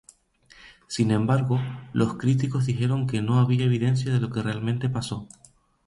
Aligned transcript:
Sin 0.87 1.11
embargo, 1.11 1.59
los 1.93 2.15
críticos 2.17 2.65
dijeron 2.65 3.05
que 3.05 3.21
no 3.21 3.37
había 3.37 3.65
evidencia 3.65 4.11
de 4.11 4.19
lo 4.19 4.31
que 4.31 4.41
realmente 4.41 4.89
pasó. 4.89 5.27